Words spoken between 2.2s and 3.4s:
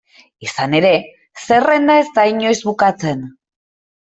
inoiz bukatzen.